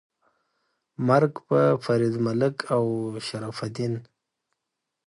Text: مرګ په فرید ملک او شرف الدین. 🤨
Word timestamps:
مرګ 1.07 1.33
په 1.47 1.59
فرید 1.83 2.15
ملک 2.25 2.55
او 2.75 2.85
شرف 3.27 3.57
الدین. 3.65 3.93
🤨 4.03 4.03